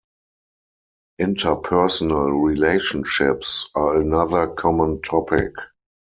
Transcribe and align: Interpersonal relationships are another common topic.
Interpersonal 1.19 2.43
relationships 2.43 3.69
are 3.75 3.97
another 4.01 4.47
common 4.47 4.99
topic. 5.03 5.53